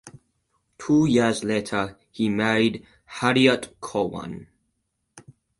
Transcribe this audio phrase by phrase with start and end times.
[0.79, 4.47] Two years later he married Harriett Cowan.